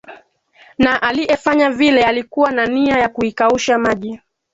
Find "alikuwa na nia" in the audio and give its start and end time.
2.03-2.99